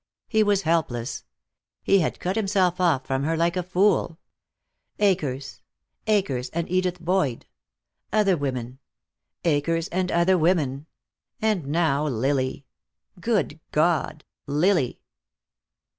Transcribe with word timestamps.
He 0.27 0.41
was 0.41 0.63
helpless. 0.63 1.25
He 1.83 1.99
had 1.99 2.19
cut 2.19 2.35
himself 2.35 2.81
off 2.81 3.05
from 3.05 3.21
her 3.23 3.37
like 3.37 3.55
a 3.55 3.61
fool. 3.61 4.17
Akers. 4.97 5.61
Akers 6.07 6.49
and 6.49 6.67
Edith 6.71 6.99
Boyd. 6.99 7.45
Other 8.11 8.35
women. 8.35 8.79
Akers 9.45 9.89
and 9.89 10.11
other 10.11 10.39
women. 10.39 10.87
And 11.39 11.67
now 11.67 12.07
Lily. 12.07 12.65
Good 13.19 13.59
God, 13.71 14.25
Lily! 14.47 15.01